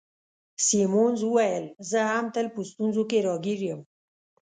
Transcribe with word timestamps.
سیمونز 0.65 1.19
وویل: 1.25 1.65
زه 1.89 1.99
هم 2.11 2.25
تل 2.35 2.45
په 2.55 2.59
ستونزو 2.69 3.03
کي 3.09 3.19
راګیر 3.27 3.59
یم. 3.69 3.81